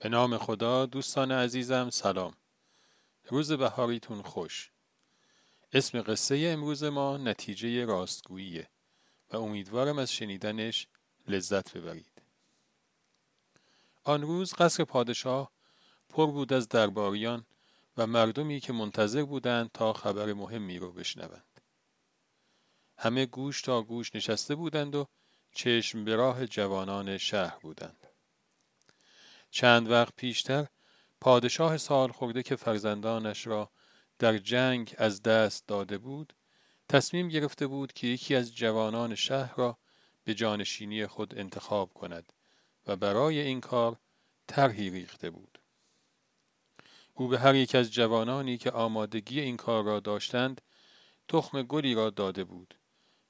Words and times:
به 0.00 0.08
نام 0.08 0.38
خدا 0.38 0.86
دوستان 0.86 1.32
عزیزم 1.32 1.90
سلام. 1.90 2.34
روز 3.28 3.52
بهاریتون 3.52 4.22
خوش. 4.22 4.70
اسم 5.72 6.02
قصه 6.02 6.36
امروز 6.36 6.84
ما 6.84 7.16
نتیجه 7.16 7.84
راستگوییه 7.84 8.68
و 9.30 9.36
امیدوارم 9.36 9.98
از 9.98 10.12
شنیدنش 10.12 10.86
لذت 11.28 11.76
ببرید. 11.76 12.22
آن 14.04 14.22
روز 14.22 14.54
قصر 14.54 14.84
پادشاه 14.84 15.52
پر 16.08 16.26
بود 16.26 16.52
از 16.52 16.68
درباریان 16.68 17.46
و 17.96 18.06
مردمی 18.06 18.60
که 18.60 18.72
منتظر 18.72 19.24
بودند 19.24 19.70
تا 19.74 19.92
خبر 19.92 20.32
مهمی 20.32 20.78
رو 20.78 20.92
بشنوند. 20.92 21.60
همه 22.98 23.26
گوش 23.26 23.62
تا 23.62 23.82
گوش 23.82 24.14
نشسته 24.14 24.54
بودند 24.54 24.94
و 24.94 25.06
چشم 25.52 26.04
به 26.04 26.16
راه 26.16 26.46
جوانان 26.46 27.18
شهر 27.18 27.58
بودند. 27.58 28.07
چند 29.50 29.90
وقت 29.90 30.12
پیشتر 30.16 30.66
پادشاه 31.20 31.76
سال 31.76 32.12
خورده 32.12 32.42
که 32.42 32.56
فرزندانش 32.56 33.46
را 33.46 33.70
در 34.18 34.38
جنگ 34.38 34.94
از 34.98 35.22
دست 35.22 35.66
داده 35.66 35.98
بود 35.98 36.32
تصمیم 36.88 37.28
گرفته 37.28 37.66
بود 37.66 37.92
که 37.92 38.06
یکی 38.06 38.34
از 38.34 38.54
جوانان 38.54 39.14
شهر 39.14 39.54
را 39.56 39.78
به 40.24 40.34
جانشینی 40.34 41.06
خود 41.06 41.38
انتخاب 41.38 41.92
کند 41.92 42.32
و 42.86 42.96
برای 42.96 43.40
این 43.40 43.60
کار 43.60 43.96
طرحی 44.46 44.90
ریخته 44.90 45.30
بود. 45.30 45.58
او 47.14 47.28
به 47.28 47.38
هر 47.38 47.54
یک 47.54 47.74
از 47.74 47.92
جوانانی 47.92 48.58
که 48.58 48.70
آمادگی 48.70 49.40
این 49.40 49.56
کار 49.56 49.84
را 49.84 50.00
داشتند 50.00 50.60
تخم 51.28 51.62
گلی 51.62 51.94
را 51.94 52.10
داده 52.10 52.44
بود 52.44 52.74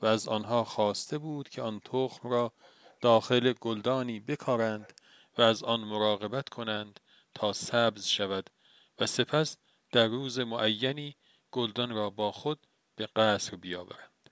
و 0.00 0.06
از 0.06 0.28
آنها 0.28 0.64
خواسته 0.64 1.18
بود 1.18 1.48
که 1.48 1.62
آن 1.62 1.80
تخم 1.80 2.28
را 2.28 2.52
داخل 3.00 3.52
گلدانی 3.52 4.20
بکارند 4.20 4.92
و 5.38 5.42
از 5.42 5.62
آن 5.62 5.80
مراقبت 5.80 6.48
کنند 6.48 7.00
تا 7.34 7.52
سبز 7.52 8.06
شود 8.06 8.50
و 8.98 9.06
سپس 9.06 9.56
در 9.92 10.06
روز 10.06 10.38
معینی 10.38 11.16
گلدان 11.50 11.90
را 11.90 12.10
با 12.10 12.32
خود 12.32 12.66
به 12.96 13.06
قصر 13.06 13.56
بیاورند. 13.56 14.30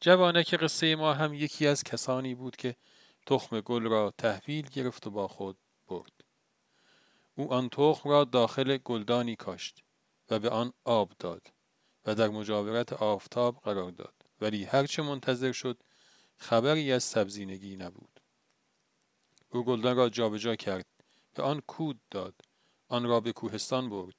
جوانک 0.00 0.54
قصه 0.54 0.96
ما 0.96 1.14
هم 1.14 1.34
یکی 1.34 1.66
از 1.66 1.84
کسانی 1.84 2.34
بود 2.34 2.56
که 2.56 2.76
تخم 3.26 3.60
گل 3.60 3.82
را 3.82 4.14
تحویل 4.18 4.68
گرفت 4.68 5.06
و 5.06 5.10
با 5.10 5.28
خود 5.28 5.56
برد. 5.88 6.24
او 7.34 7.52
آن 7.52 7.68
تخم 7.68 8.08
را 8.08 8.24
داخل 8.24 8.76
گلدانی 8.76 9.36
کاشت 9.36 9.82
و 10.30 10.38
به 10.38 10.50
آن 10.50 10.72
آب 10.84 11.12
داد 11.18 11.52
و 12.06 12.14
در 12.14 12.28
مجاورت 12.28 12.92
آفتاب 12.92 13.60
قرار 13.64 13.90
داد. 13.90 14.14
ولی 14.40 14.64
هرچه 14.64 15.02
منتظر 15.02 15.52
شد 15.52 15.82
خبری 16.36 16.92
از 16.92 17.04
سبزینگی 17.04 17.76
نبود. 17.76 18.13
او 19.54 19.64
گلدان 19.64 19.96
را 19.96 20.08
جابجا 20.08 20.56
کرد 20.56 20.86
به 21.34 21.42
آن 21.42 21.60
کود 21.60 22.00
داد. 22.10 22.34
آن 22.88 23.04
را 23.04 23.20
به 23.20 23.32
کوهستان 23.32 23.90
برد. 23.90 24.14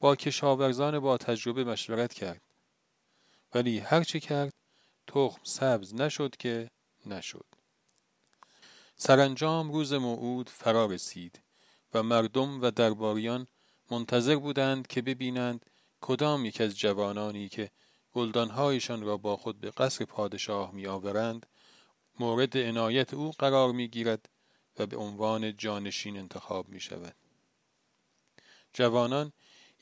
با 0.00 0.16
کشاورزان 0.16 0.98
با 0.98 1.16
تجربه 1.16 1.64
مشورت 1.64 2.12
کرد. 2.12 2.42
ولی 3.54 3.78
هرچه 3.78 4.20
کرد 4.20 4.54
تخم 5.06 5.40
سبز 5.44 5.94
نشد 5.94 6.36
که 6.36 6.70
نشد. 7.06 7.44
سرانجام 8.96 9.72
روز 9.72 9.92
موعود 9.92 10.48
فرا 10.48 10.86
رسید 10.86 11.42
و 11.94 12.02
مردم 12.02 12.62
و 12.62 12.70
درباریان 12.70 13.46
منتظر 13.90 14.36
بودند 14.36 14.86
که 14.86 15.02
ببینند 15.02 15.66
کدام 16.00 16.44
یک 16.44 16.60
از 16.60 16.78
جوانانی 16.78 17.48
که 17.48 17.70
گلدانهایشان 18.12 19.02
را 19.02 19.16
با 19.16 19.36
خود 19.36 19.60
به 19.60 19.70
قصر 19.70 20.04
پادشاه 20.04 20.74
می 20.74 20.86
آورند 20.86 21.46
مورد 22.20 22.58
عنایت 22.58 23.14
او 23.14 23.32
قرار 23.38 23.72
می 23.72 23.88
گیرد 23.88 24.28
و 24.78 24.86
به 24.86 24.96
عنوان 24.96 25.56
جانشین 25.56 26.18
انتخاب 26.18 26.68
می 26.68 26.80
شود. 26.80 27.14
جوانان 28.72 29.32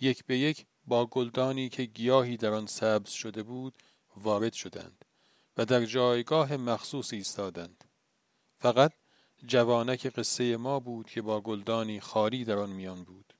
یک 0.00 0.25
به 0.25 0.38
یک 0.38 0.66
با 0.86 1.06
گلدانی 1.06 1.69
که 1.69 1.84
گیاهی 1.84 2.36
در 2.36 2.53
آن 2.53 2.66
سبز 2.66 3.11
شده 3.11 3.43
بود 3.43 3.75
وارد 4.16 4.53
شدند 4.53 5.04
و 5.56 5.65
در 5.65 5.84
جایگاه 5.84 6.56
مخصوص 6.56 7.12
ایستادند. 7.12 7.84
فقط 8.56 8.93
جوانک 9.47 10.06
قصه 10.06 10.56
ما 10.56 10.81
بود 10.81 11.10
که 11.10 11.22
با 11.22 11.41
گلدانی 11.41 12.00
خالی 12.00 12.44
در 12.44 12.59
آن 12.59 12.71
میان 12.71 13.04
بود. 13.04 13.34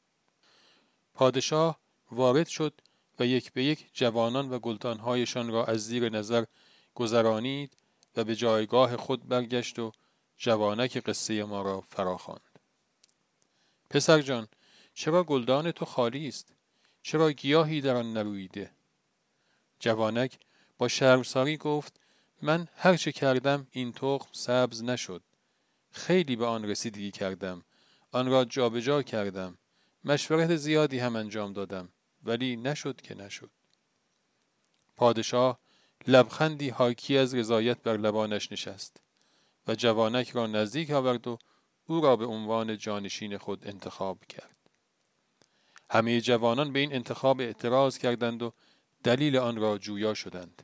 پادشاه 1.15 1.81
وارد 2.11 2.49
شد 2.49 2.81
و 3.19 3.27
یک 3.27 3.53
به 3.53 3.65
یک 3.65 3.91
جوانان 3.93 4.51
و 4.51 4.59
گلدانهایشان 4.59 5.53
را 5.53 5.65
از 5.65 5.87
زیر 5.87 6.09
نظر 6.09 6.45
گذرانید 6.95 7.77
و 8.17 8.25
به 8.25 8.37
جایگاه 8.37 8.97
خود 8.97 9.29
برگشت 9.29 9.79
و 9.79 9.93
جوانک 10.39 10.99
قصه 10.99 11.45
ما 11.45 11.63
را 11.63 11.81
فراخواند. 11.81 12.59
پسر 13.91 14.23
جان 14.23 14.49
چرا 14.95 15.25
گلدان 15.25 15.71
تو 15.71 15.85
خالی 15.85 16.29
است؟ 16.29 16.53
چرا 17.03 17.33
گیاهی 17.33 17.81
در 17.81 17.97
آن 17.97 18.13
نرویده؟ 18.13 18.71
جوانک 19.81 20.39
با 20.79 20.89
شرمساری 20.89 21.57
گفت 21.57 22.01
من 22.43 22.69
هر 22.77 22.97
چه 22.97 23.13
کردم 23.13 23.67
این 23.71 23.93
تخم 23.93 24.29
سبز 24.33 24.83
نشد. 24.83 25.23
خیلی 25.91 26.37
به 26.37 26.47
آن 26.47 26.65
رسیدگی 26.65 27.11
کردم. 27.11 27.63
آن 28.13 28.27
را 28.31 28.45
جابجا 28.45 29.03
کردم. 29.03 29.59
مشورت 30.05 30.57
زیادی 30.57 30.99
هم 30.99 31.17
انجام 31.17 31.53
دادم. 31.53 31.89
ولی 32.25 32.57
نشد 32.57 33.01
که 33.01 33.15
نشد. 33.15 33.51
پادشاه 34.97 35.61
لبخندی 36.07 36.69
حاکی 36.69 37.19
از 37.19 37.35
رضایت 37.35 37.83
بر 37.83 37.97
لبانش 37.97 38.53
نشست. 38.53 39.01
و 39.67 39.75
جوانک 39.75 40.31
را 40.31 40.47
نزدیک 40.47 40.91
آورد 40.91 41.27
و 41.27 41.39
او 41.87 42.01
را 42.01 42.17
به 42.17 42.27
عنوان 42.27 42.79
جانشین 42.79 43.39
خود 43.39 43.69
انتخاب 43.69 44.25
کرد. 44.25 44.57
همه 45.91 46.21
جوانان 46.21 46.73
به 46.73 46.79
این 46.79 46.95
انتخاب 46.95 47.41
اعتراض 47.41 47.99
کردند 47.99 48.43
و 48.43 48.53
دلیل 49.05 49.37
آن 49.37 49.57
را 49.57 49.79
جویا 49.79 50.15
شدند. 50.15 50.63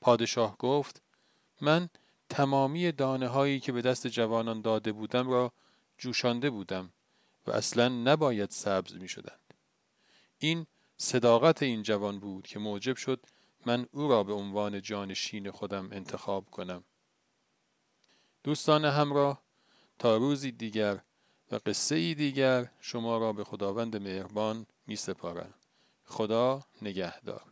پادشاه 0.00 0.56
گفت 0.56 1.02
من 1.60 1.88
تمامی 2.30 2.92
دانه 2.92 3.28
هایی 3.28 3.60
که 3.60 3.72
به 3.72 3.82
دست 3.82 4.06
جوانان 4.06 4.60
داده 4.60 4.92
بودم 4.92 5.30
را 5.30 5.52
جوشانده 5.98 6.50
بودم 6.50 6.92
و 7.46 7.50
اصلا 7.50 7.88
نباید 7.88 8.50
سبز 8.50 8.94
می 8.94 9.08
شدند. 9.08 9.54
این 10.38 10.66
صداقت 10.96 11.62
این 11.62 11.82
جوان 11.82 12.20
بود 12.20 12.46
که 12.46 12.58
موجب 12.58 12.96
شد 12.96 13.26
من 13.66 13.86
او 13.92 14.08
را 14.08 14.22
به 14.24 14.32
عنوان 14.32 14.82
جانشین 14.82 15.50
خودم 15.50 15.88
انتخاب 15.92 16.50
کنم. 16.50 16.84
دوستان 18.48 18.84
همراه 18.84 19.42
تا 19.98 20.16
روزی 20.16 20.52
دیگر 20.52 20.98
و 21.52 21.58
قصه 21.66 21.94
ای 21.94 22.14
دیگر 22.14 22.70
شما 22.80 23.18
را 23.18 23.32
به 23.32 23.44
خداوند 23.44 23.96
مهربان 23.96 24.66
می 24.86 24.96
سپارم. 24.96 25.54
خدا 26.04 26.62
نگهدار 26.82 27.42